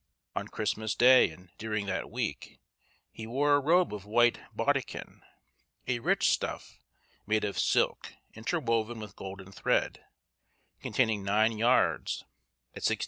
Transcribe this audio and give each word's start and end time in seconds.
On 0.35 0.47
Christmas 0.47 0.95
Day, 0.95 1.29
and 1.29 1.49
during 1.59 1.85
that 1.85 2.09
week, 2.09 2.59
he 3.11 3.27
wore 3.27 3.53
a 3.53 3.59
robe 3.59 3.93
of 3.93 4.03
white 4.03 4.39
baudekyn 4.51 5.21
(a 5.87 5.99
rich 5.99 6.27
stuff, 6.31 6.79
made 7.27 7.43
of 7.43 7.59
silk, 7.59 8.11
interwoven 8.33 8.99
with 8.99 9.15
golden 9.15 9.51
thread), 9.51 10.03
containing 10.81 11.21
nine 11.23 11.55
yards, 11.59 12.23
at 12.75 12.81
16_s. 12.81 12.99